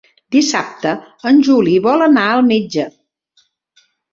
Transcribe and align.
Dissabte 0.35 0.93
en 1.31 1.43
Juli 1.49 1.75
vol 1.89 2.07
anar 2.09 2.25
al 2.31 2.43
metge. 2.51 2.89